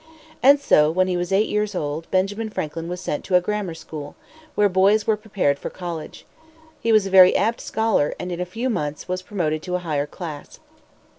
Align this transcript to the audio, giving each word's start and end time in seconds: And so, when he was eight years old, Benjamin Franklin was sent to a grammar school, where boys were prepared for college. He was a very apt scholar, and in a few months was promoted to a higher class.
And 0.41 0.59
so, 0.59 0.89
when 0.89 1.07
he 1.07 1.15
was 1.15 1.31
eight 1.31 1.47
years 1.47 1.75
old, 1.75 2.09
Benjamin 2.09 2.49
Franklin 2.49 2.87
was 2.87 2.99
sent 2.99 3.23
to 3.25 3.35
a 3.35 3.39
grammar 3.39 3.75
school, 3.75 4.15
where 4.55 4.67
boys 4.67 5.05
were 5.05 5.15
prepared 5.15 5.59
for 5.59 5.69
college. 5.69 6.25
He 6.79 6.91
was 6.91 7.05
a 7.05 7.11
very 7.11 7.35
apt 7.35 7.61
scholar, 7.61 8.15
and 8.19 8.31
in 8.31 8.41
a 8.41 8.45
few 8.47 8.67
months 8.67 9.07
was 9.07 9.21
promoted 9.21 9.61
to 9.61 9.75
a 9.75 9.85
higher 9.85 10.07
class. 10.07 10.59